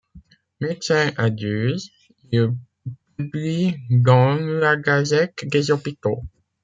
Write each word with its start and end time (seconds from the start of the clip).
Médecin 0.61 1.11
à 1.15 1.29
Dieuze, 1.29 1.91
il 2.31 2.49
publie 3.17 3.75
dans 3.91 4.33
la 4.33 4.75
Gazette 4.75 5.45
des 5.45 5.69
hôpitaux. 5.69 6.23